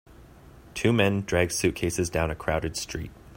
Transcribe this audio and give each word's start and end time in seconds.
Two 0.73 0.91
men 0.91 1.21
drag 1.21 1.51
suitcases 1.51 2.09
down 2.09 2.31
a 2.31 2.35
crowded 2.35 2.75
street. 2.75 3.11